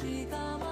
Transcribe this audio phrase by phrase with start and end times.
[0.00, 0.69] she Chicago.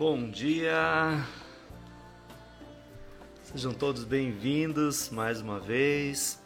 [0.00, 1.22] Bom dia!
[3.42, 6.40] Sejam todos bem-vindos mais uma vez.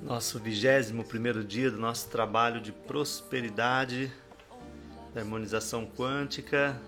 [0.00, 4.12] Nosso vigésimo primeiro dia do nosso trabalho de prosperidade,
[5.12, 6.80] da harmonização quântica.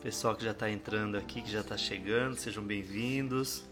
[0.00, 3.64] Pessoal que já está entrando aqui, que já está chegando, sejam bem-vindos.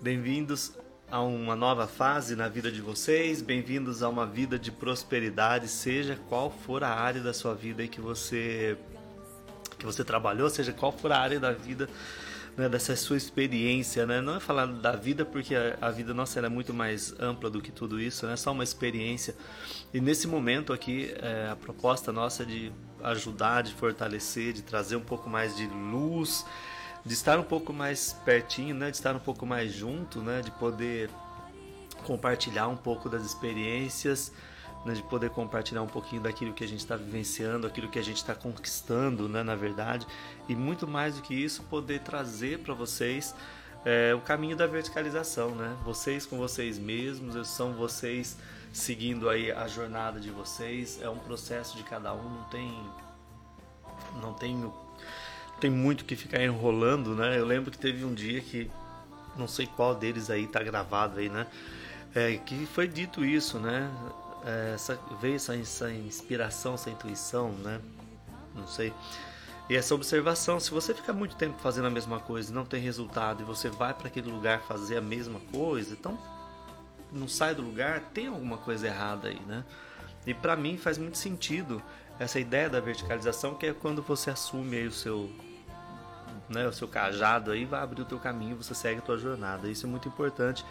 [0.00, 0.78] Bem-vindos
[1.10, 6.18] a uma nova fase na vida de vocês, bem-vindos a uma vida de prosperidade, seja
[6.28, 8.76] qual for a área da sua vida que você
[9.78, 11.88] que você trabalhou, seja qual for a área da vida
[12.56, 14.20] né, dessa sua experiência, né?
[14.20, 17.70] Não é falar da vida porque a, vida nossa é muito mais ampla do que
[17.70, 18.32] tudo isso, né?
[18.32, 19.34] É só uma experiência.
[19.94, 22.72] E nesse momento aqui, é, a proposta nossa é de
[23.04, 26.44] ajudar, de fortalecer, de trazer um pouco mais de luz,
[27.04, 28.90] de estar um pouco mais pertinho, né?
[28.90, 30.42] De estar um pouco mais junto, né?
[30.42, 31.10] De poder
[32.04, 34.32] compartilhar um pouco das experiências,
[34.84, 38.02] né, de poder compartilhar um pouquinho daquilo que a gente está vivenciando, aquilo que a
[38.02, 40.06] gente está conquistando, né, na verdade,
[40.48, 43.34] e muito mais do que isso, poder trazer para vocês
[43.84, 45.76] é, o caminho da verticalização, né?
[45.84, 48.36] Vocês com vocês mesmos, são vocês
[48.72, 52.90] seguindo aí a jornada de vocês, é um processo de cada um, não tem,
[54.20, 54.72] não tem,
[55.60, 57.38] tem muito que ficar enrolando, né?
[57.38, 58.70] Eu lembro que teve um dia que
[59.36, 61.46] não sei qual deles aí tá gravado aí, né?
[62.14, 63.90] É, que foi dito isso, né?
[64.44, 67.80] É, essa, veio essa, essa inspiração, essa intuição, né?
[68.54, 68.92] Não sei.
[69.68, 72.80] E essa observação, se você ficar muito tempo fazendo a mesma coisa e não tem
[72.80, 76.18] resultado, e você vai para aquele lugar fazer a mesma coisa, então
[77.12, 79.64] não sai do lugar, tem alguma coisa errada aí, né?
[80.26, 81.82] E para mim faz muito sentido
[82.18, 85.30] essa ideia da verticalização, que é quando você assume aí o seu
[86.48, 89.68] né, o seu cajado aí vai abrir o teu caminho, você segue a tua jornada.
[89.68, 90.64] Isso é muito importante.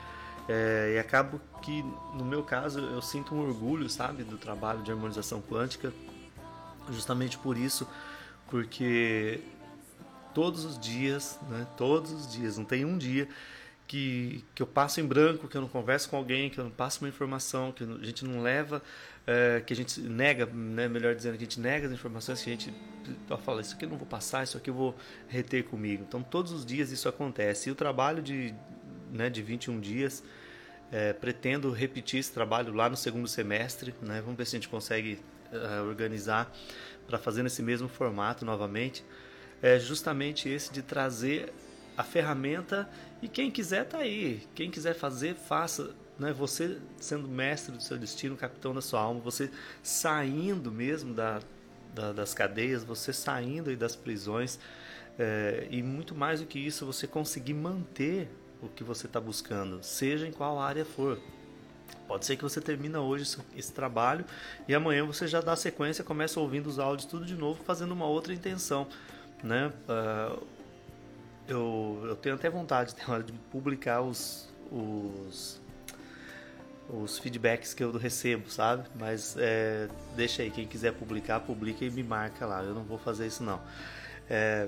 [0.48, 4.91] É, e acabo que, no meu caso, eu sinto um orgulho, sabe, do trabalho de
[4.91, 5.91] harmonização quântica,
[6.89, 7.88] justamente por isso,
[8.50, 9.41] porque
[10.34, 13.27] todos os dias, né, todos os dias, não tem um dia
[13.88, 16.72] que, que eu passo em branco, que eu não converso com alguém, que eu não
[16.72, 18.84] passo uma informação, que a gente não leva,
[19.25, 22.50] é, que a gente nega, né, melhor dizendo, que a gente nega as informações, que
[22.50, 22.74] a gente
[23.46, 24.96] fala, isso aqui eu não vou passar, isso aqui eu vou
[25.29, 26.03] reter comigo.
[26.06, 27.70] Então, todos os dias isso acontece.
[27.70, 28.53] E o trabalho de,
[29.12, 30.22] né, de 21 dias,
[30.91, 34.70] é, pretendo repetir esse trabalho lá no segundo semestre, né, vamos ver se a gente
[34.70, 35.20] consegue
[35.51, 36.53] é, organizar
[37.08, 39.06] para fazer nesse mesmo formato novamente.
[39.62, 41.53] É justamente esse de trazer
[41.98, 42.88] a ferramenta
[43.21, 44.41] e quem quiser tá aí.
[44.53, 45.95] Quem quiser fazer, faça.
[46.19, 46.33] Né?
[46.33, 49.50] Você sendo mestre do seu destino, capitão da sua alma, você
[49.83, 51.39] saindo mesmo da,
[51.93, 54.59] da das cadeias, você saindo aí das prisões
[55.17, 58.29] é, e muito mais do que isso, você conseguir manter
[58.62, 61.19] o que você está buscando, seja em qual área for.
[62.07, 64.25] Pode ser que você termina hoje esse trabalho
[64.67, 68.05] e amanhã você já dá sequência, começa ouvindo os áudios tudo de novo, fazendo uma
[68.05, 68.88] outra intenção,
[69.43, 69.71] né?
[69.89, 70.47] Uh,
[71.48, 75.60] eu, eu tenho até vontade tem hora de publicar os, os
[76.89, 78.88] os feedbacks que eu recebo, sabe?
[78.96, 82.63] Mas é, deixa aí, quem quiser publicar, publica e me marca lá.
[82.63, 83.62] Eu não vou fazer isso não.
[84.30, 84.68] É,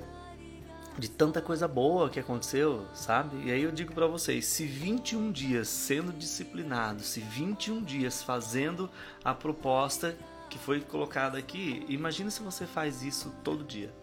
[0.97, 3.47] de tanta coisa boa que aconteceu, sabe?
[3.47, 8.89] E aí eu digo para vocês, se 21 dias sendo disciplinado, se 21 dias fazendo
[9.23, 10.15] a proposta
[10.49, 13.93] que foi colocada aqui, imagina se você faz isso todo dia.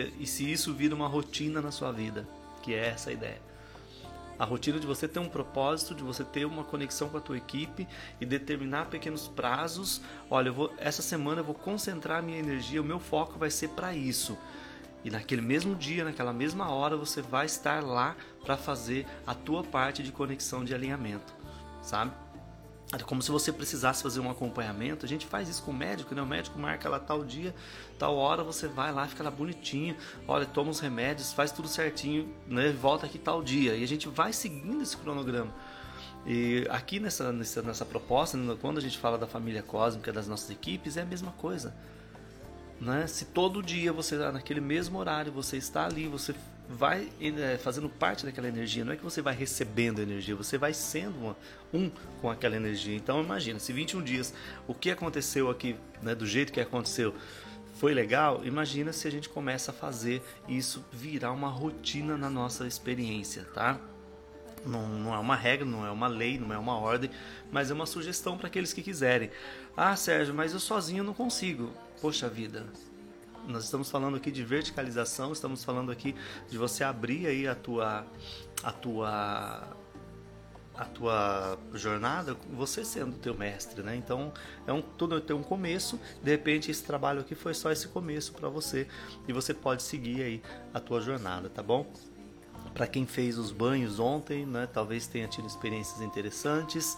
[0.00, 2.26] E se isso vira uma rotina na sua vida,
[2.62, 3.40] que é essa a ideia.
[4.38, 7.36] A rotina de você ter um propósito, de você ter uma conexão com a tua
[7.36, 7.86] equipe
[8.20, 10.00] e determinar pequenos prazos.
[10.30, 13.68] Olha, vou, essa semana eu vou concentrar a minha energia, o meu foco vai ser
[13.68, 14.36] para isso.
[15.04, 19.62] E naquele mesmo dia, naquela mesma hora, você vai estar lá para fazer a tua
[19.62, 21.32] parte de conexão de alinhamento,
[21.82, 22.12] sabe?
[22.92, 25.06] É como se você precisasse fazer um acompanhamento.
[25.06, 26.20] A gente faz isso com o médico, né?
[26.20, 27.54] O médico marca lá tal dia,
[27.98, 29.96] tal hora, você vai lá, fica lá bonitinho,
[30.28, 32.70] olha, toma os remédios, faz tudo certinho, né?
[32.70, 33.74] Volta aqui tal dia.
[33.74, 35.52] E a gente vai seguindo esse cronograma.
[36.26, 40.50] E aqui nessa, nessa, nessa proposta, quando a gente fala da família cósmica, das nossas
[40.50, 41.74] equipes, é a mesma coisa.
[42.78, 43.06] Né?
[43.06, 46.34] Se todo dia você, naquele mesmo horário, você está ali, você
[46.72, 47.08] vai
[47.60, 48.84] fazendo parte daquela energia.
[48.84, 51.36] Não é que você vai recebendo energia, você vai sendo uma,
[51.72, 52.96] um com aquela energia.
[52.96, 54.34] Então imagina, se 21 dias,
[54.66, 57.14] o que aconteceu aqui, né, do jeito que aconteceu,
[57.74, 62.66] foi legal, imagina se a gente começa a fazer isso virar uma rotina na nossa
[62.66, 63.78] experiência, tá?
[64.64, 67.10] Não, não, é uma regra, não é uma lei, não é uma ordem,
[67.50, 69.30] mas é uma sugestão para aqueles que quiserem.
[69.76, 71.72] Ah, Sérgio, mas eu sozinho não consigo.
[72.00, 72.64] Poxa vida,
[73.46, 76.14] nós estamos falando aqui de verticalização, estamos falando aqui
[76.48, 78.06] de você abrir aí a tua
[78.62, 79.76] a tua
[80.74, 83.94] a tua jornada, você sendo teu mestre, né?
[83.94, 84.32] Então,
[84.66, 88.32] é um tudo tem um começo, de repente esse trabalho aqui foi só esse começo
[88.32, 88.88] para você
[89.28, 91.86] e você pode seguir aí a tua jornada, tá bom?
[92.72, 94.66] Para quem fez os banhos ontem, né?
[94.72, 96.96] Talvez tenha tido experiências interessantes.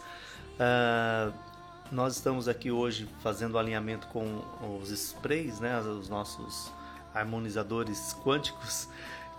[0.55, 1.54] Uh,
[1.95, 4.43] nós estamos aqui hoje fazendo alinhamento com
[4.81, 6.71] os sprays, né, os nossos
[7.15, 8.89] harmonizadores quânticos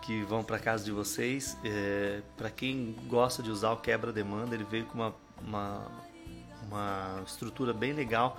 [0.02, 1.58] que vão para casa de vocês.
[1.66, 5.14] É, para quem gosta de usar o quebra-demanda, ele veio com uma,
[5.46, 5.92] uma,
[6.66, 8.38] uma, estrutura bem legal.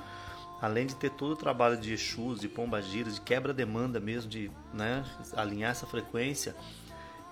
[0.63, 5.05] Além de ter todo o trabalho de Exus, de pombagiras, de quebra-demanda mesmo, de né,
[5.37, 6.57] alinhar essa frequência,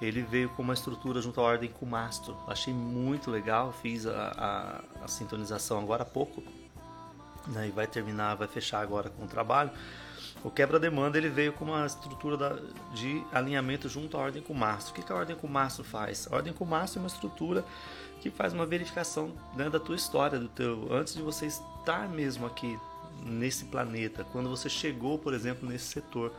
[0.03, 2.37] ele veio com uma estrutura junto à ordem Kumastro.
[2.47, 6.43] Achei muito legal, fiz a, a, a sintonização agora há pouco
[7.47, 9.71] né, e vai terminar, vai fechar agora com o trabalho.
[10.43, 12.59] O quebra-demanda ele veio com uma estrutura da,
[12.93, 14.57] de alinhamento junto à ordem com o.
[14.57, 16.29] O que, que a ordem com o faz?
[16.31, 17.65] A ordem com o é uma estrutura
[18.21, 22.47] que faz uma verificação né, da tua história, do teu antes de você estar mesmo
[22.47, 22.79] aqui
[23.23, 26.33] nesse planeta, quando você chegou, por exemplo, nesse setor.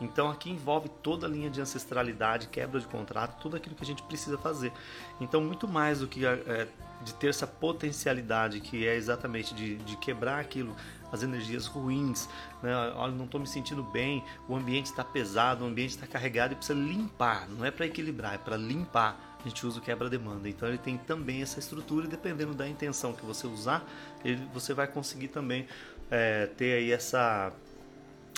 [0.00, 3.86] Então aqui envolve toda a linha de ancestralidade, quebra de contrato, tudo aquilo que a
[3.86, 4.72] gente precisa fazer.
[5.20, 6.68] Então muito mais do que é,
[7.02, 10.74] de ter essa potencialidade que é exatamente de, de quebrar aquilo,
[11.12, 12.28] as energias ruins,
[12.62, 12.74] né?
[12.94, 16.56] olha, não estou me sentindo bem, o ambiente está pesado, o ambiente está carregado e
[16.56, 19.38] precisa limpar, não é para equilibrar, é para limpar.
[19.38, 23.12] A gente usa o quebra-demanda, então ele tem também essa estrutura e dependendo da intenção
[23.12, 23.88] que você usar,
[24.24, 25.66] ele, você vai conseguir também
[26.10, 27.52] é, ter aí essa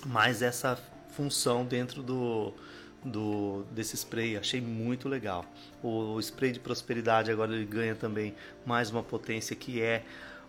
[0.06, 0.78] mais essa
[1.20, 2.54] função dentro do,
[3.04, 4.38] do desse spray.
[4.38, 5.44] Achei muito legal.
[5.82, 8.34] O, o spray de prosperidade agora ele ganha também
[8.64, 10.02] mais uma potência que é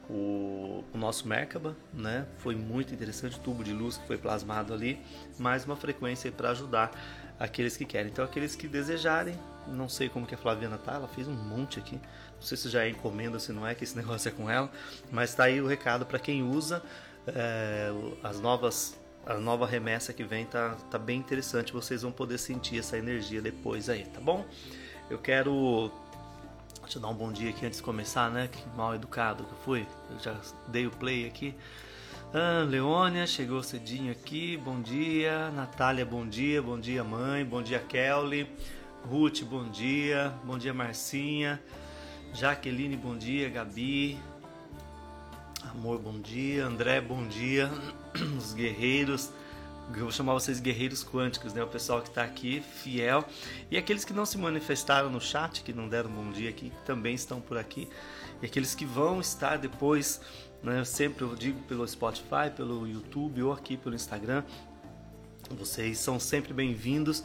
[0.10, 2.26] o, o, nosso Merkaba, né?
[2.38, 4.98] Foi muito interessante o tubo de luz que foi plasmado ali,
[5.38, 6.92] mais uma frequência para ajudar
[7.38, 8.10] aqueles que querem.
[8.10, 9.38] Então aqueles que desejarem,
[9.68, 11.96] não sei como que a Flaviana tá, ela fez um monte aqui.
[11.96, 14.72] Não sei se já é encomenda, se não é que esse negócio é com ela,
[15.12, 16.82] mas tá aí o recado para quem usa
[17.28, 17.92] é,
[18.24, 21.72] as novas a nova remessa que vem tá, tá bem interessante.
[21.72, 24.46] Vocês vão poder sentir essa energia depois aí, tá bom?
[25.10, 25.92] Eu quero.
[26.82, 28.50] Deixa eu dar um bom dia aqui antes de começar, né?
[28.52, 29.88] Que mal educado que eu fui.
[30.10, 30.36] Eu já
[30.68, 31.56] dei o play aqui.
[32.34, 34.58] Ah, Leônia chegou cedinho aqui.
[34.58, 35.52] Bom dia.
[35.52, 36.62] Natália, bom dia.
[36.62, 37.46] Bom dia, mãe.
[37.46, 38.50] Bom dia, Kelly.
[39.06, 40.34] Ruth, bom dia.
[40.44, 41.62] Bom dia, Marcinha.
[42.34, 43.50] Jaqueline, bom dia.
[43.50, 44.18] Gabi,
[45.70, 46.66] Amor, bom dia.
[46.66, 47.70] André, bom dia.
[48.38, 49.30] Os guerreiros.
[49.94, 51.64] Eu vou chamar vocês guerreiros quânticos, né?
[51.64, 53.24] O pessoal que está aqui, fiel.
[53.70, 56.86] E aqueles que não se manifestaram no chat, que não deram bom dia aqui, que
[56.86, 57.88] também estão por aqui.
[58.42, 60.20] E aqueles que vão estar depois,
[60.64, 60.84] né?
[60.84, 64.44] Sempre eu digo pelo Spotify, pelo YouTube ou aqui pelo Instagram.
[65.52, 67.24] Vocês são sempre bem-vindos.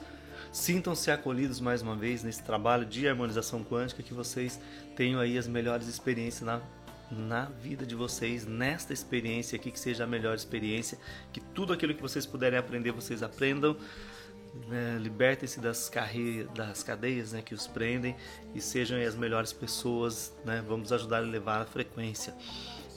[0.52, 4.61] Sintam-se acolhidos mais uma vez nesse trabalho de harmonização quântica, que vocês
[4.95, 6.61] tenham aí as melhores experiências na
[7.11, 10.99] na vida de vocês, nesta experiência aqui, que seja a melhor experiência,
[11.33, 13.77] que tudo aquilo que vocês puderem aprender, vocês aprendam.
[14.69, 15.91] Né, libertem-se das,
[16.55, 18.17] das cadeias né, que os prendem
[18.55, 20.35] e sejam as melhores pessoas.
[20.45, 22.35] Né, vamos ajudar a elevar a frequência.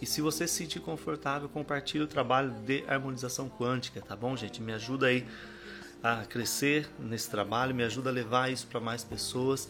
[0.02, 4.62] E se você se sentir confortável, compartilhe o trabalho de harmonização quântica, tá bom, gente?
[4.62, 5.28] Me ajuda aí
[6.02, 9.68] a crescer nesse trabalho, me ajuda a levar isso para mais pessoas.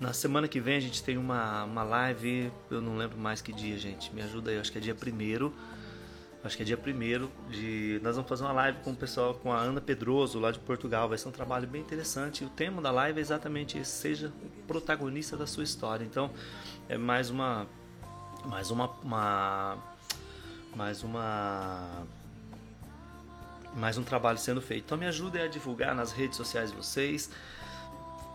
[0.00, 3.52] Na semana que vem a gente tem uma, uma live, eu não lembro mais que
[3.52, 4.10] dia, gente.
[4.14, 5.54] Me ajuda aí, acho que é dia primeiro.
[6.42, 8.00] Acho que é dia primeiro de.
[8.02, 11.06] Nós vamos fazer uma live com o pessoal, com a Ana Pedroso, lá de Portugal.
[11.06, 12.42] Vai ser um trabalho bem interessante.
[12.42, 16.02] E o tema da live é exatamente esse: seja o protagonista da sua história.
[16.02, 16.30] Então,
[16.88, 17.66] é mais uma.
[18.46, 18.88] Mais uma.
[19.02, 19.76] uma
[20.74, 22.06] mais uma.
[23.76, 24.84] Mais um trabalho sendo feito.
[24.86, 27.28] Então, me ajude a divulgar nas redes sociais de vocês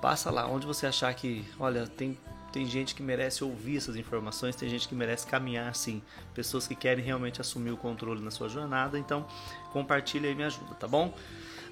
[0.02, 2.18] Passa lá onde você achar que, olha, tem,
[2.52, 6.02] tem gente que merece ouvir essas informações, tem gente que merece caminhar assim,
[6.34, 9.26] pessoas que querem realmente assumir o controle na sua jornada, então
[9.72, 11.14] compartilha e me ajuda, tá bom?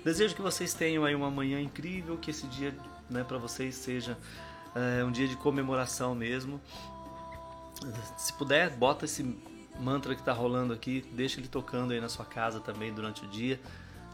[0.03, 2.75] Desejo que vocês tenham aí uma manhã incrível, que esse dia
[3.09, 4.17] né, para vocês seja
[4.75, 6.59] é, um dia de comemoração mesmo.
[8.17, 9.23] Se puder, bota esse
[9.79, 13.27] mantra que está rolando aqui, deixa ele tocando aí na sua casa também durante o
[13.27, 13.59] dia.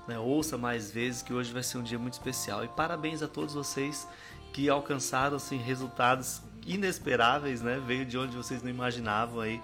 [0.10, 0.18] Né?
[0.18, 2.66] Ouça mais vezes que hoje vai ser um dia muito especial.
[2.66, 4.08] E parabéns a todos vocês
[4.52, 7.80] que alcançaram assim, resultados inesperáveis, né?
[7.86, 9.62] Veio de onde vocês não imaginavam aí,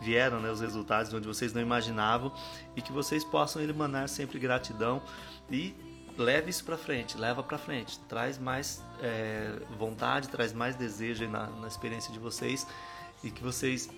[0.00, 2.32] vieram né, os resultados de onde vocês não imaginavam
[2.74, 5.00] e que vocês possam emanar sempre gratidão
[5.48, 5.72] e
[6.18, 11.46] leve isso para frente, leva para frente, traz mais é, vontade, traz mais desejo na,
[11.46, 12.66] na experiência de vocês
[13.22, 13.88] e que vocês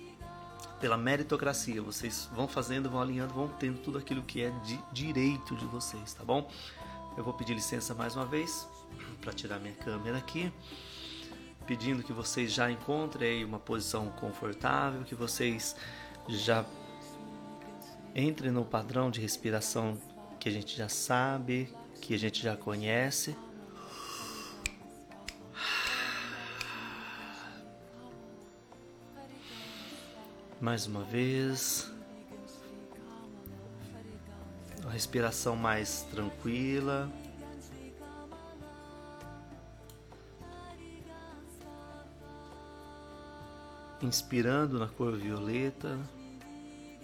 [0.79, 5.55] pela meritocracia, vocês vão fazendo, vão alinhando, vão tendo tudo aquilo que é de direito
[5.55, 6.49] de vocês, tá bom?
[7.17, 8.67] Eu vou pedir licença mais uma vez
[9.19, 10.51] para tirar minha câmera aqui,
[11.67, 15.75] pedindo que vocês já encontrem uma posição confortável, que vocês
[16.29, 16.65] já
[18.15, 19.97] entrem no padrão de respiração
[20.39, 23.35] que a gente já sabe, que a gente já conhece.
[30.61, 31.89] Mais uma vez.
[34.81, 37.09] Uma respiração mais tranquila.
[44.01, 45.97] Inspirando na cor violeta,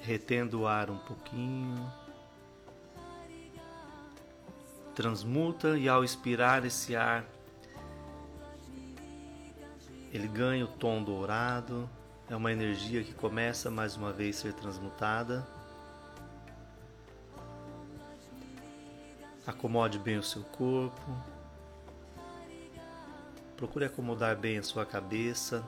[0.02, 1.92] retendo o ar um pouquinho.
[4.94, 7.26] Transmuta e ao expirar esse ar,
[10.12, 11.90] ele ganha o tom dourado,
[12.30, 15.46] é uma energia que começa mais uma vez a ser transmutada.
[19.46, 21.06] Acomode bem o seu corpo.
[23.56, 25.64] Procure acomodar bem a sua cabeça.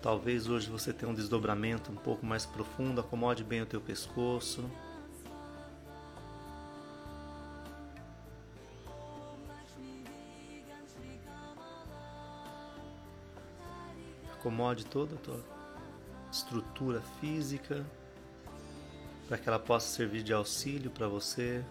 [0.00, 3.00] Talvez hoje você tenha um desdobramento um pouco mais profundo.
[3.00, 4.70] Acomode bem o teu pescoço.
[14.44, 15.40] Acomode toda a tua
[16.30, 17.82] estrutura física
[19.26, 21.64] para que ela possa servir de auxílio para você.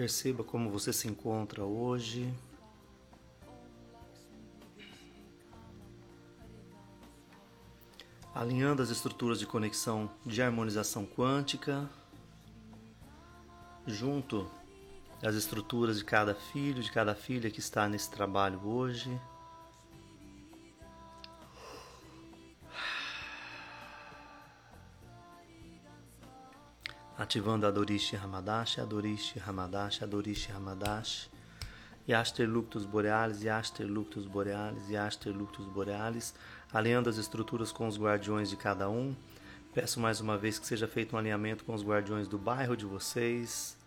[0.00, 2.32] Perceba como você se encontra hoje.
[8.34, 11.86] Alinhando as estruturas de conexão de harmonização quântica,
[13.86, 14.50] junto
[15.22, 19.20] às estruturas de cada filho, de cada filha que está nesse trabalho hoje.
[27.30, 31.28] Ativando a Dorishi Hamadashi, a Dorishi Hamadashi, a Dorishi Hamadashi,
[32.08, 36.34] Yaster Luctus Borealis, Yaster Luctus Borealis, Yaster Luctus Borealis,
[36.72, 39.14] alinhando as estruturas com os guardiões de cada um.
[39.72, 42.84] Peço mais uma vez que seja feito um alinhamento com os guardiões do bairro de
[42.84, 43.78] vocês.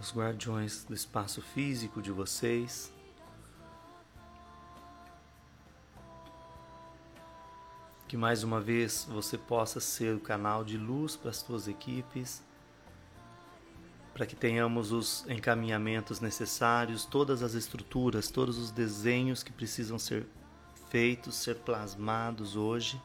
[0.00, 2.90] Os guardiões do espaço físico de vocês.
[8.06, 12.42] Que mais uma vez você possa ser o canal de luz para as suas equipes,
[14.12, 20.26] para que tenhamos os encaminhamentos necessários, todas as estruturas, todos os desenhos que precisam ser
[20.88, 23.02] feitos, ser plasmados hoje.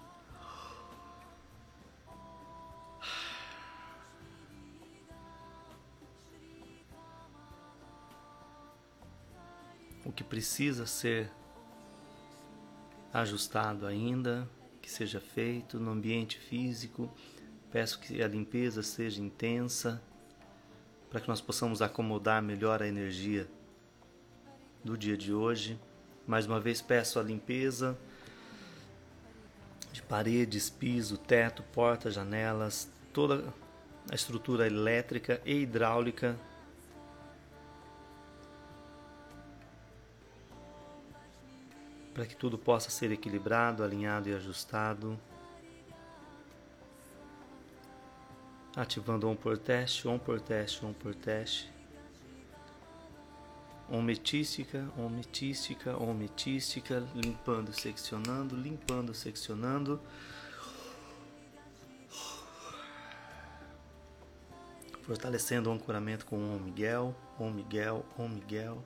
[10.06, 11.32] O que precisa ser
[13.12, 14.48] ajustado ainda,
[14.90, 17.14] que seja feito no ambiente físico.
[17.72, 20.02] Peço que a limpeza seja intensa
[21.12, 23.48] para que nós possamos acomodar melhor a energia
[24.84, 25.80] do dia de hoje.
[26.26, 27.96] Mais uma vez peço a limpeza
[29.92, 33.54] de paredes, piso, teto, portas, janelas, toda
[34.12, 36.36] a estrutura elétrica e hidráulica
[42.20, 45.18] para que tudo possa ser equilibrado, alinhado e ajustado.
[48.76, 51.72] Ativando on por teste, on por teste, on por teste.
[53.90, 60.02] ometística, ometística, ometística, limpando, seccionando, limpando, seccionando.
[65.04, 68.84] Fortalecendo o ancoramento com o Miguel, Om Miguel, Om Miguel.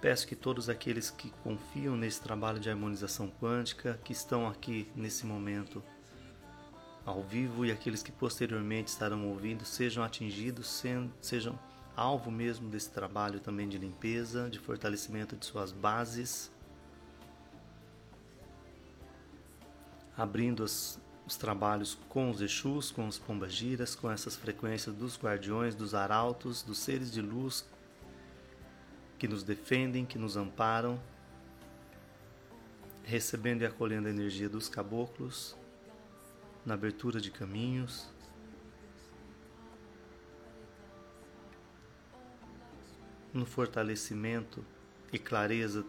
[0.00, 5.26] Peço que todos aqueles que confiam nesse trabalho de harmonização quântica, que estão aqui nesse
[5.26, 5.82] momento
[7.04, 10.82] ao vivo e aqueles que posteriormente estarão ouvindo, sejam atingidos,
[11.20, 11.58] sejam
[11.94, 16.50] alvo mesmo desse trabalho também de limpeza, de fortalecimento de suas bases,
[20.16, 25.74] abrindo as, os trabalhos com os Exus, com os Pombagiras, com essas frequências dos guardiões,
[25.74, 27.66] dos arautos, dos seres de luz
[29.20, 30.98] que nos defendem, que nos amparam,
[33.04, 35.54] recebendo e acolhendo a energia dos caboclos,
[36.64, 38.08] na abertura de caminhos,
[43.30, 44.64] no fortalecimento
[45.12, 45.84] e clareza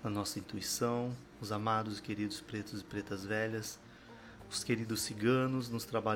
[0.00, 3.80] da nossa intuição, os amados e queridos pretos e pretas velhas,
[4.48, 6.12] os queridos ciganos nos traba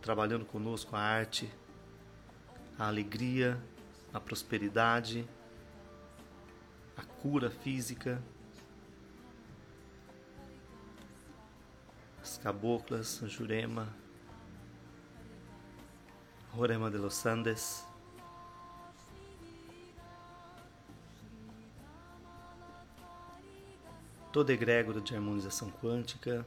[0.00, 1.52] trabalhando conosco a arte,
[2.78, 3.62] a alegria
[4.16, 5.28] a prosperidade,
[6.96, 8.22] a cura física,
[12.22, 13.94] as caboclas, Jurema,
[16.54, 17.84] Jorema de los Andes,
[24.32, 26.46] toda egrégora de harmonização quântica,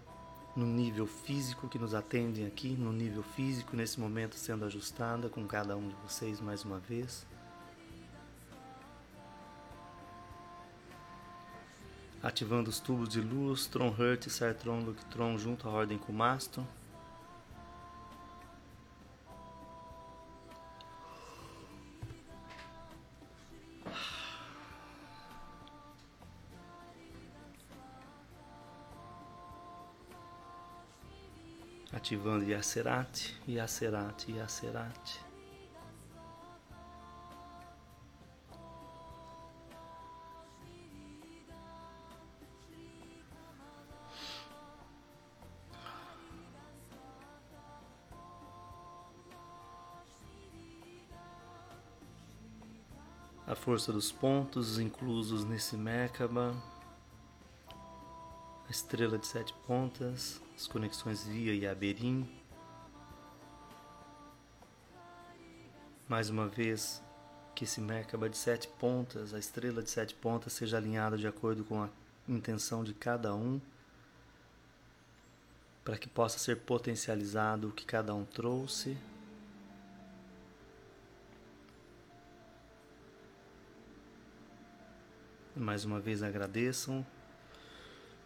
[0.56, 5.46] no nível físico que nos atendem aqui, no nível físico nesse momento sendo ajustada com
[5.46, 7.28] cada um de vocês mais uma vez.
[12.22, 16.68] Ativando os tubos de luz, Tron Hurt Sartron Luctron junto à ordem com mastro.
[31.92, 35.29] Ativando Yacerate, Yacerate, Yacerate.
[53.70, 56.56] Força dos pontos inclusos nesse Merkaba,
[58.68, 62.28] a estrela de sete pontas, as conexões via e Aberim.
[66.08, 67.00] Mais uma vez,
[67.54, 71.64] que esse Merkaba de sete pontas, a estrela de sete pontas, seja alinhada de acordo
[71.64, 71.90] com a
[72.28, 73.62] intenção de cada um,
[75.86, 78.98] para que possa ser potencializado o que cada um trouxe
[85.60, 87.06] Mais uma vez agradeçam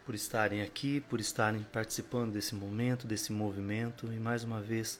[0.05, 4.99] por estarem aqui, por estarem participando desse momento, desse movimento e mais uma vez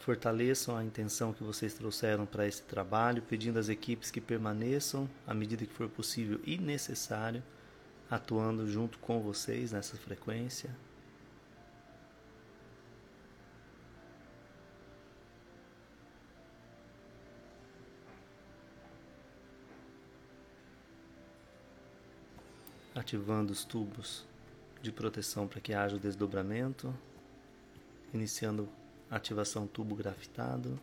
[0.00, 5.32] fortaleçam a intenção que vocês trouxeram para esse trabalho, pedindo às equipes que permaneçam à
[5.32, 7.40] medida que for possível e necessário,
[8.10, 10.70] atuando junto com vocês nessa frequência,
[22.96, 24.26] ativando os tubos
[24.80, 26.94] de proteção para que haja o desdobramento,
[28.12, 28.68] iniciando
[29.10, 30.80] a ativação tubo grafitado.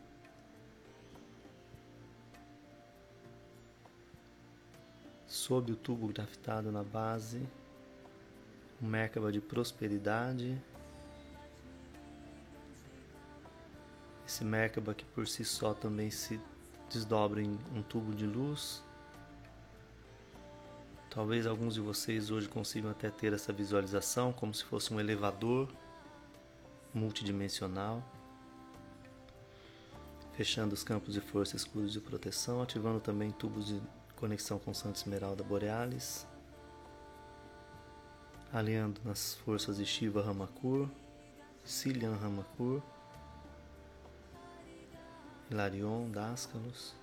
[5.26, 7.42] Sob o tubo grafitado na base,
[8.82, 10.62] um Merkaba de prosperidade.
[14.28, 16.40] Esse Merkaba que por si só também se
[16.90, 18.84] desdobra em um tubo de luz
[21.14, 25.70] Talvez alguns de vocês hoje consigam até ter essa visualização como se fosse um elevador
[26.92, 28.04] multidimensional,
[30.36, 33.80] fechando os campos de força escuros de proteção, ativando também tubos de
[34.16, 36.26] conexão com Santa Esmeralda Borealis,
[38.52, 40.90] alinhando nas forças de Shiva Ramakur,
[41.64, 42.82] Cillian Ramakur,
[45.52, 47.03] Hilarion, Dascalos.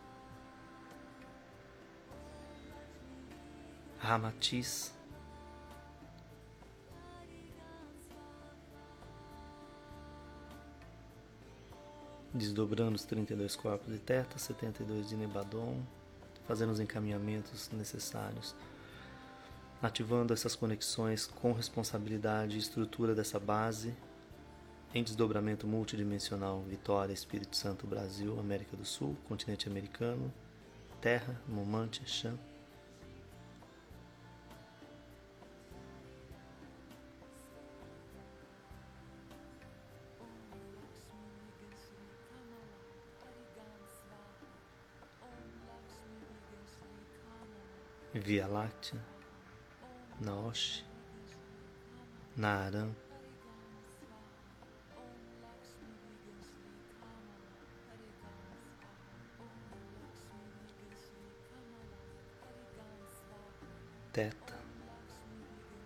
[4.11, 4.93] Ramatiz.
[12.35, 15.81] Desdobrando os 32 corpos de Teta, 72 de Nebadon,
[16.49, 18.57] fazendo os encaminhamentos necessários,
[19.81, 23.95] ativando essas conexões com responsabilidade e estrutura dessa base,
[24.93, 30.33] em desdobramento multidimensional Vitória, Espírito Santo, Brasil, América do Sul, continente americano,
[31.01, 32.37] Terra, Momante, Chan.
[48.31, 48.97] Via Láctea,
[50.21, 50.85] Naoshi,
[52.37, 52.95] Naaran,
[64.13, 64.55] Teta,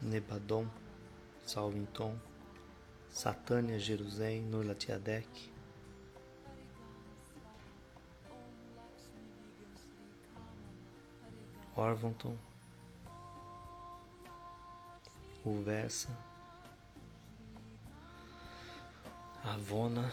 [0.02, 0.68] Nebadon,
[1.46, 2.20] Salvinton,
[3.08, 5.53] Satânia, Jerusalém, Nurlatiadec,
[11.84, 12.34] Orvonton,
[15.44, 16.08] Uversa,
[19.44, 20.10] Avona,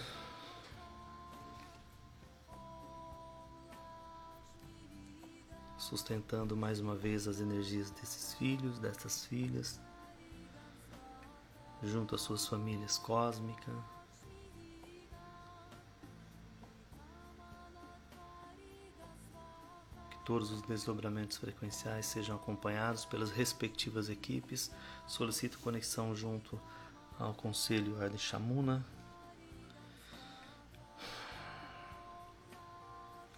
[5.77, 9.79] sustentando mais uma vez as energias desses filhos, dessas filhas,
[11.81, 14.00] junto às suas famílias cósmicas.
[20.31, 24.71] Todos os desdobramentos frequenciais sejam acompanhados pelas respectivas equipes.
[25.05, 26.57] Solicito conexão junto
[27.19, 28.85] ao Conselho Arde Shamuna,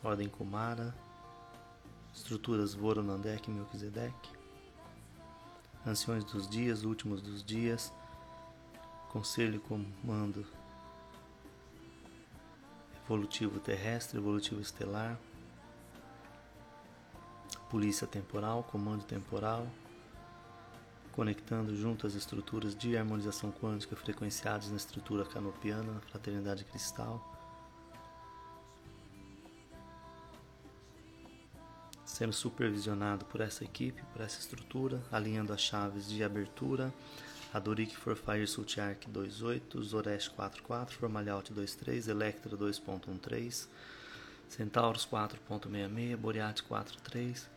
[0.04, 0.94] Ordem Kumara,
[2.14, 4.30] estruturas Voronandek e Melquisedeque,
[5.84, 7.92] anciões dos dias, últimos dos dias,
[9.10, 10.46] conselho e comando
[13.04, 15.18] evolutivo terrestre, evolutivo estelar,
[17.74, 19.66] polícia temporal, comando temporal,
[21.12, 27.20] conectando junto as estruturas de harmonização quântica frequenciadas na estrutura canopiana, na fraternidade cristal.
[32.06, 36.94] Sendo supervisionado por essa equipe, por essa estrutura, alinhando as chaves de abertura,
[37.52, 43.68] Adorik for Fire Sultiark 28, Zoresh 44, Formalhaut 23, Electra 2.13,
[44.48, 47.53] Centauros 4.66, Boreat 43,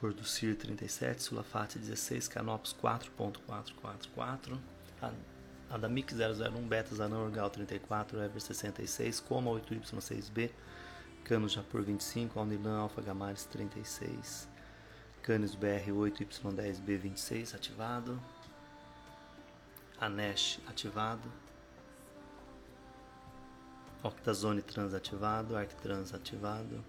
[0.00, 4.58] Corducir 37, Sulafate 16, Canopus 4.444,
[5.70, 10.50] Adamic 001, Beta Zanão Orgal 34, Ever 66, Coma 8Y6B,
[11.24, 14.46] Canos Japur 25, Alnilan Alfa Gamares 36,
[15.22, 18.20] Canis BR 8Y10B 26 ativado,
[19.98, 21.32] Anesh ativado,
[24.02, 26.84] Octazone Trans ativado, Arctrans ativado,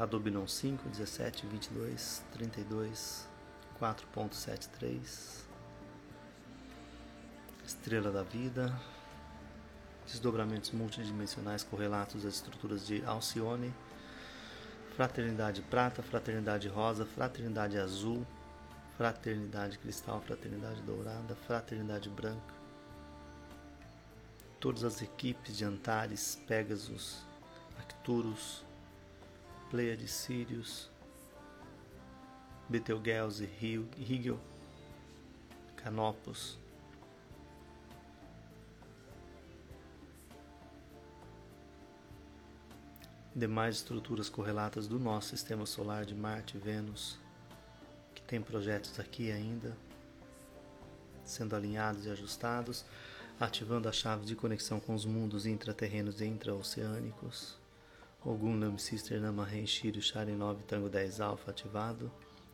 [0.00, 3.28] Adobinon 5, 17, 22, 32,
[3.78, 5.44] 4.73,
[7.62, 8.74] Estrela da Vida,
[10.06, 13.74] desdobramentos multidimensionais correlatos às estruturas de Alcione,
[14.96, 18.26] Fraternidade Prata, Fraternidade Rosa, Fraternidade Azul,
[18.96, 22.54] Fraternidade Cristal, Fraternidade Dourada, Fraternidade Branca.
[24.58, 27.22] Todas as equipes de Antares, Pegasus,
[27.76, 28.64] Arcturus,
[29.70, 30.90] Pleiades Sirius,
[32.68, 34.38] Betelgeuse e Higel,
[35.76, 36.58] Canopus,
[43.34, 47.16] demais estruturas correlatas do nosso sistema solar de Marte e Vênus,
[48.12, 49.76] que tem projetos aqui ainda
[51.24, 52.84] sendo alinhados e ajustados,
[53.38, 57.59] ativando a chave de conexão com os mundos intraterrenos e intraoceânicos.
[58.22, 62.12] Ogum Nam Sister Namahen Shiro Shari 9 Tango 10 Alpha ativado,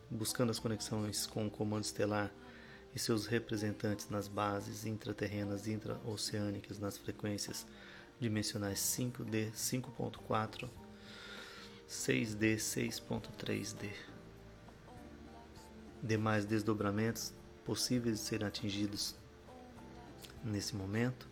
[0.09, 2.33] buscando as conexões com o comando estelar
[2.95, 7.67] e seus representantes nas bases intraterrenas e intraoceânicas nas frequências
[8.21, 10.71] dimensionais 5D, 5.4,
[11.89, 13.91] 6D, 6.3D.
[16.01, 19.17] Demais desdobramentos possíveis de serem atingidos
[20.45, 21.29] nesse momento,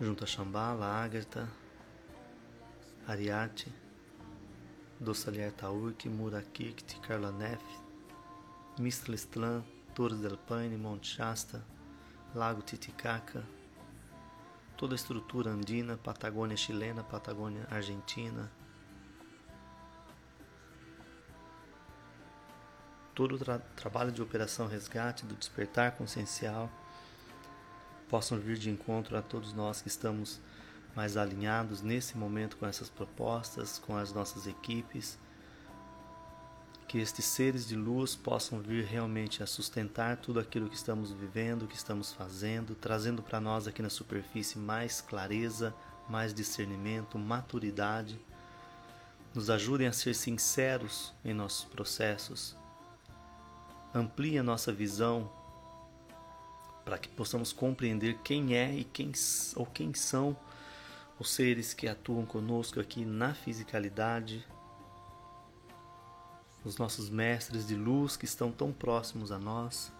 [0.00, 1.48] junto a Shambhala, Agartha,
[3.08, 3.72] Ariate,
[5.00, 7.62] Dossalier Taurk, Murakirti, Karlanef,
[8.78, 11.64] Mistlestlan, Torres del Paine, Monte Shasta,
[12.34, 13.42] Lago Titicaca,
[14.76, 18.52] toda a estrutura andina, Patagônia chilena, Patagônia argentina,
[23.14, 26.70] todo o tra trabalho de operação resgate, do despertar consciencial,
[28.06, 30.38] possam vir de encontro a todos nós que estamos
[30.98, 35.16] mais alinhados nesse momento com essas propostas, com as nossas equipes,
[36.88, 41.68] que estes seres de luz possam vir realmente a sustentar tudo aquilo que estamos vivendo,
[41.68, 45.72] que estamos fazendo, trazendo para nós aqui na superfície mais clareza,
[46.08, 48.20] mais discernimento, maturidade.
[49.32, 52.56] Nos ajudem a ser sinceros em nossos processos.
[53.94, 55.30] Amplie a nossa visão
[56.84, 59.12] para que possamos compreender quem é e quem
[59.54, 60.36] ou quem são
[61.18, 64.46] os seres que atuam conosco aqui na fisicalidade,
[66.64, 69.92] os nossos mestres de luz que estão tão próximos a nós.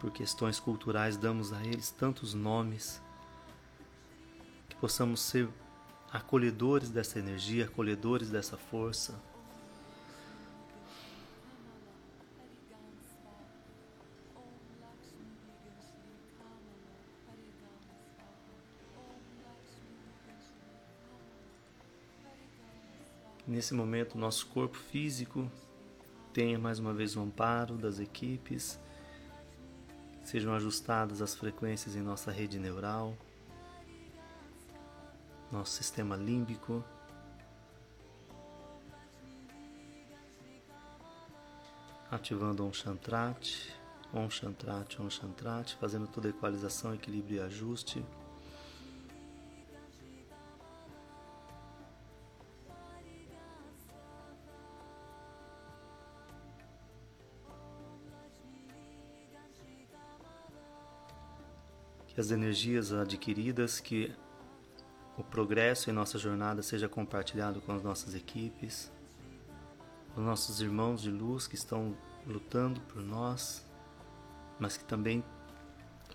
[0.00, 3.02] Por questões culturais, damos a eles tantos nomes,
[4.68, 5.48] que possamos ser
[6.12, 9.20] acolhedores dessa energia, acolhedores dessa força.
[23.48, 25.50] Nesse momento, nosso corpo físico
[26.34, 28.78] tenha mais uma vez o amparo das equipes,
[30.22, 33.16] sejam ajustadas as frequências em nossa rede neural,
[35.50, 36.84] nosso sistema límbico.
[42.10, 43.72] Ativando Om Shantrat,
[44.12, 48.04] Om Shantrat, Om Shantrat, fazendo toda a equalização, equilíbrio e ajuste.
[62.20, 64.12] As energias adquiridas, que
[65.16, 68.90] o progresso em nossa jornada seja compartilhado com as nossas equipes,
[70.16, 73.64] os nossos irmãos de luz que estão lutando por nós,
[74.58, 75.24] mas que também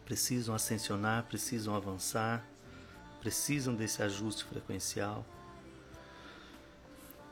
[0.05, 2.45] precisam ascensionar, precisam avançar,
[3.21, 5.25] precisam desse ajuste frequencial.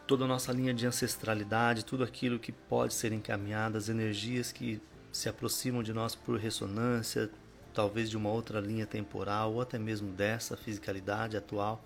[0.07, 4.81] Toda a nossa linha de ancestralidade, tudo aquilo que pode ser encaminhado, as energias que
[5.11, 7.29] se aproximam de nós por ressonância,
[7.73, 11.83] talvez de uma outra linha temporal ou até mesmo dessa fisicalidade atual,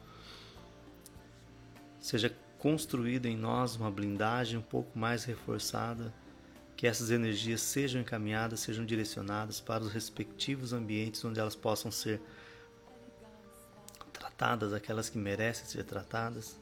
[2.00, 6.13] seja construída em nós uma blindagem um pouco mais reforçada,
[6.76, 12.21] que essas energias sejam encaminhadas, sejam direcionadas para os respectivos ambientes onde elas possam ser
[14.12, 16.60] tratadas, aquelas que merecem ser tratadas,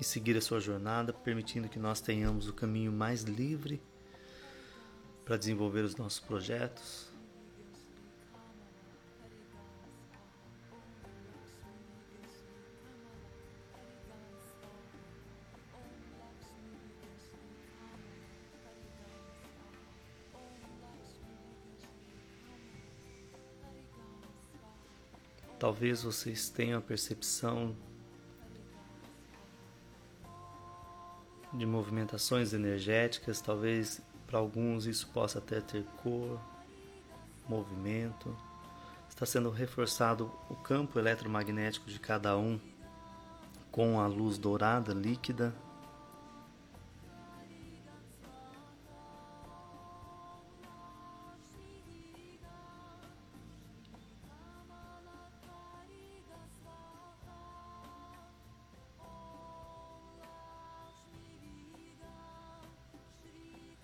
[0.00, 3.80] e seguir a sua jornada, permitindo que nós tenhamos o caminho mais livre
[5.24, 7.11] para desenvolver os nossos projetos,
[25.62, 27.76] Talvez vocês tenham a percepção
[31.52, 36.40] de movimentações energéticas, talvez para alguns isso possa até ter cor,
[37.48, 38.36] movimento.
[39.08, 42.58] Está sendo reforçado o campo eletromagnético de cada um
[43.70, 45.54] com a luz dourada líquida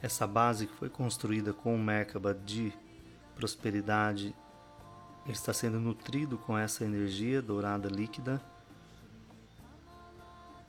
[0.00, 2.72] Essa base que foi construída com o Merkaba de
[3.34, 4.34] prosperidade
[5.26, 8.40] está sendo nutrido com essa energia dourada líquida,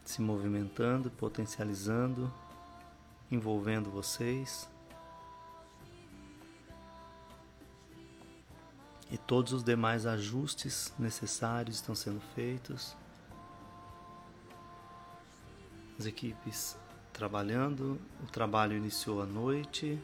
[0.04, 2.34] se movimentando, potencializando,
[3.30, 4.68] envolvendo vocês.
[9.12, 12.98] E todos os demais ajustes necessários estão sendo feitos.
[16.00, 16.76] As equipes
[17.14, 18.00] trabalhando.
[18.24, 20.00] O trabalho iniciou à noite.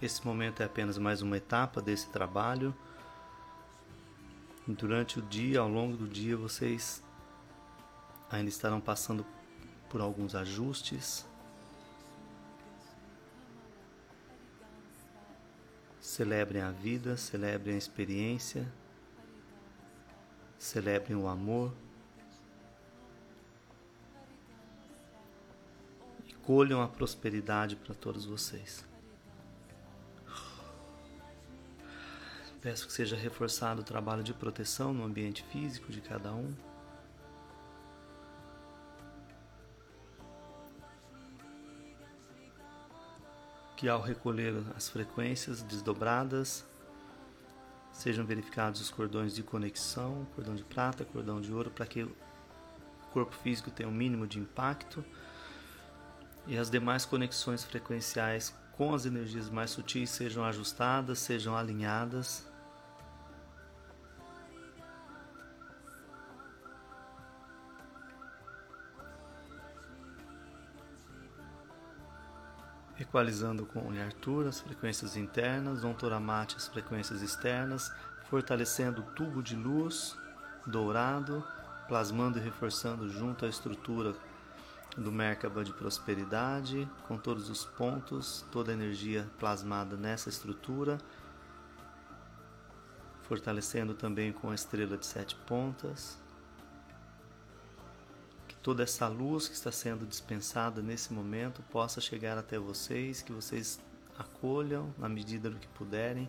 [0.00, 2.74] Esse momento é apenas mais uma etapa desse trabalho.
[4.66, 7.02] Durante o dia, ao longo do dia, vocês
[8.30, 9.24] ainda estarão passando
[9.88, 11.26] por alguns ajustes.
[16.00, 18.70] Celebrem a vida, celebrem a experiência,
[20.58, 21.72] celebrem o amor.
[26.48, 28.82] Colham a prosperidade para todos vocês.
[32.62, 36.50] Peço que seja reforçado o trabalho de proteção no ambiente físico de cada um.
[43.76, 46.64] Que ao recolher as frequências desdobradas,
[47.92, 52.16] sejam verificados os cordões de conexão, cordão de prata, cordão de ouro, para que o
[53.12, 55.04] corpo físico tenha o um mínimo de impacto
[56.48, 62.48] e as demais conexões frequenciais com as energias mais sutis sejam ajustadas, sejam alinhadas.
[72.98, 77.92] Equalizando com o Arthur as frequências internas, Ontoramate as frequências externas,
[78.30, 80.16] fortalecendo o tubo de luz
[80.66, 81.44] dourado,
[81.86, 84.14] plasmando e reforçando junto à estrutura
[84.98, 90.98] do Merkaba de prosperidade, com todos os pontos, toda a energia plasmada nessa estrutura,
[93.22, 96.18] fortalecendo também com a estrela de sete pontas.
[98.48, 103.32] Que toda essa luz que está sendo dispensada nesse momento possa chegar até vocês, que
[103.32, 103.80] vocês
[104.18, 106.28] acolham na medida do que puderem.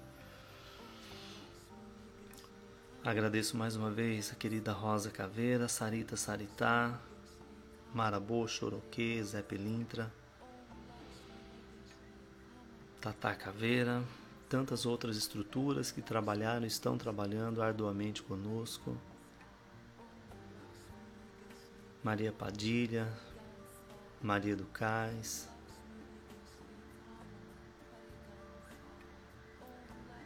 [3.03, 6.99] Agradeço mais uma vez a querida Rosa Caveira, Sarita Saritá,
[7.93, 10.11] Marabô, Choroque, Zé Pelintra,
[13.01, 14.03] Tata Caveira,
[14.47, 18.95] tantas outras estruturas que trabalharam estão trabalhando arduamente conosco.
[22.03, 23.11] Maria Padilha,
[24.21, 25.49] Maria do Cais.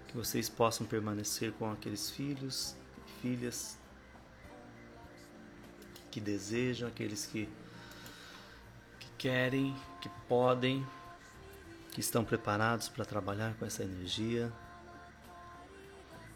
[0.08, 3.78] Que vocês possam permanecer com aqueles filhos e filhas
[6.14, 7.50] que desejam, aqueles que,
[9.00, 10.86] que querem, que podem,
[11.92, 14.54] que estão preparados para trabalhar com essa energia.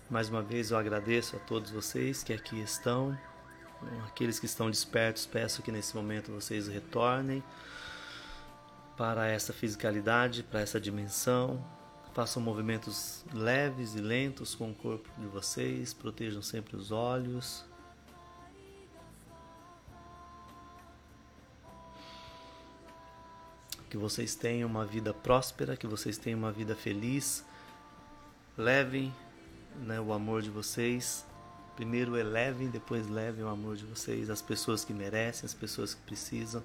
[0.10, 3.16] Mais uma vez eu agradeço a todos vocês que aqui estão.
[4.08, 7.44] Aqueles que estão despertos, peço que nesse momento vocês retornem
[8.98, 11.64] para essa fisicalidade, para essa dimensão.
[12.16, 17.64] Façam movimentos leves e lentos com o corpo de vocês, protejam sempre os olhos.
[23.90, 27.46] Que vocês tenham uma vida próspera, que vocês tenham uma vida feliz.
[28.58, 29.14] Levem
[29.78, 31.26] né, o amor de vocês.
[31.76, 36.02] Primeiro elevem, depois levem o amor de vocês às pessoas que merecem, às pessoas que
[36.02, 36.64] precisam.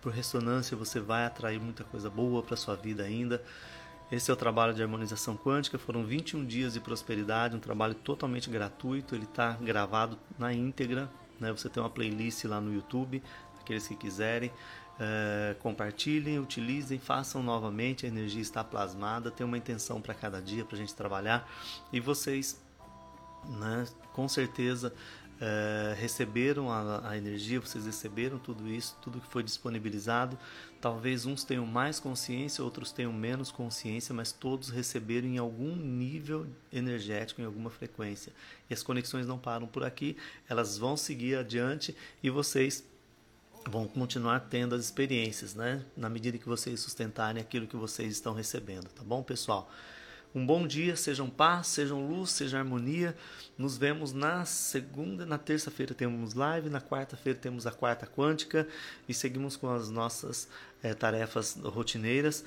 [0.00, 3.42] Por ressonância, você vai atrair muita coisa boa para sua vida ainda.
[4.10, 5.78] Esse é o trabalho de harmonização quântica.
[5.78, 9.14] Foram 21 dias de prosperidade, um trabalho totalmente gratuito.
[9.14, 11.08] Ele está gravado na íntegra.
[11.40, 11.50] Né?
[11.50, 13.22] Você tem uma playlist lá no YouTube,
[13.58, 14.52] aqueles que quiserem.
[15.04, 18.06] É, compartilhem, utilizem, façam novamente.
[18.06, 21.50] A energia está plasmada, tem uma intenção para cada dia para a gente trabalhar
[21.92, 22.62] e vocês,
[23.58, 24.94] né, com certeza,
[25.40, 30.38] é, receberam a, a, energia, vocês receberam tudo isso, tudo que foi disponibilizado.
[30.80, 36.46] Talvez uns tenham mais consciência, outros tenham menos consciência, mas todos receberam em algum nível
[36.72, 38.32] energético, em alguma frequência.
[38.70, 40.16] E as conexões não param por aqui,
[40.48, 42.84] elas vão seguir adiante e vocês
[43.68, 45.84] vão continuar tendo as experiências, né?
[45.96, 49.70] Na medida que vocês sustentarem aquilo que vocês estão recebendo, tá bom, pessoal?
[50.34, 53.14] Um bom dia, sejam paz, sejam luz, seja harmonia.
[53.58, 58.66] Nos vemos na segunda, na terça-feira temos live, na quarta-feira temos a quarta quântica
[59.06, 60.48] e seguimos com as nossas
[60.82, 62.46] é, tarefas rotineiras.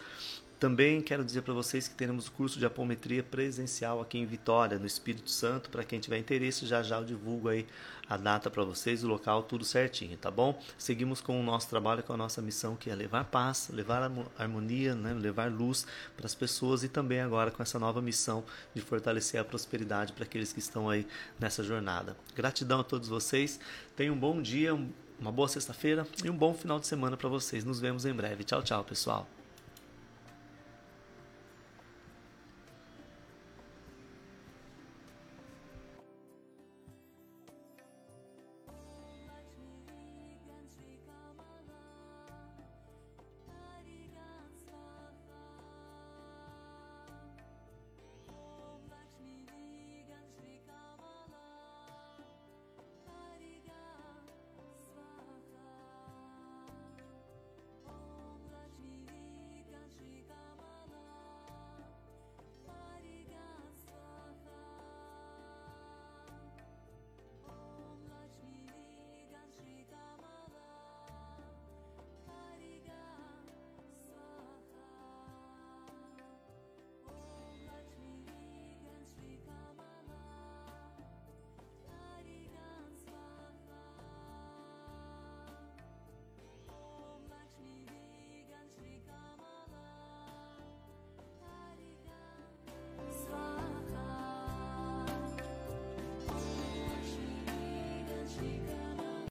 [0.65, 4.79] Também quero dizer para vocês que teremos o curso de apometria presencial aqui em Vitória,
[4.79, 5.69] no Espírito Santo.
[5.69, 7.67] Para quem tiver interesse, já já eu divulgo aí
[8.09, 10.59] a data para vocês, o local, tudo certinho, tá bom?
[10.75, 14.95] Seguimos com o nosso trabalho, com a nossa missão, que é levar paz, levar harmonia,
[14.95, 15.13] né?
[15.13, 15.85] levar luz
[16.17, 18.43] para as pessoas e também agora com essa nova missão
[18.73, 21.05] de fortalecer a prosperidade para aqueles que estão aí
[21.39, 22.17] nessa jornada.
[22.33, 23.59] Gratidão a todos vocês.
[23.95, 24.73] Tenham um bom dia,
[25.19, 27.63] uma boa sexta-feira e um bom final de semana para vocês.
[27.63, 28.43] Nos vemos em breve.
[28.43, 29.29] Tchau, tchau, pessoal.